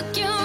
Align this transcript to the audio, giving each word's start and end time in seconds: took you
took 0.00 0.16
you 0.16 0.39